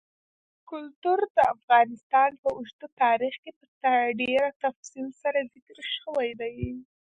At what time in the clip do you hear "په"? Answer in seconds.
2.41-2.47, 3.57-3.65